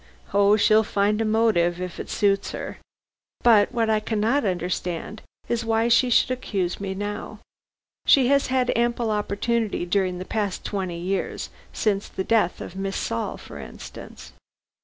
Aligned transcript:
"Oh, 0.33 0.57
she'll 0.57 0.81
find 0.83 1.21
a 1.21 1.25
motive 1.25 1.79
if 1.79 1.99
it 1.99 2.09
suits 2.09 2.53
her. 2.53 2.79
But 3.43 3.71
what 3.71 3.87
I 3.87 3.99
cannot 3.99 4.45
understand 4.45 5.21
is, 5.47 5.63
why 5.63 5.89
she 5.89 6.09
should 6.09 6.31
accuse 6.31 6.79
me 6.81 6.95
now. 6.95 7.37
She 8.07 8.25
has 8.25 8.47
had 8.47 8.75
ample 8.75 9.11
opportunity 9.11 9.85
during 9.85 10.17
the 10.17 10.25
past 10.25 10.65
twenty 10.65 10.97
years, 10.97 11.51
since 11.71 12.07
the 12.09 12.23
death 12.23 12.61
of 12.61 12.75
Miss 12.75 12.97
Saul, 12.97 13.37
for 13.37 13.59
instance." 13.59 14.33